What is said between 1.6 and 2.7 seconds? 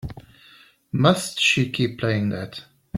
keep playing that?